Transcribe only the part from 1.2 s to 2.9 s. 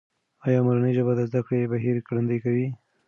زده کړې بهیر ګړندی کوي؟